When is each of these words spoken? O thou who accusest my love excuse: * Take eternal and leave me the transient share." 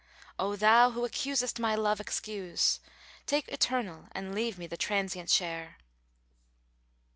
O 0.39 0.55
thou 0.55 0.89
who 0.89 1.05
accusest 1.05 1.59
my 1.59 1.75
love 1.75 1.99
excuse: 1.99 2.79
* 3.03 3.25
Take 3.27 3.47
eternal 3.49 4.07
and 4.13 4.33
leave 4.33 4.57
me 4.57 4.65
the 4.65 4.75
transient 4.75 5.29
share." 5.29 5.77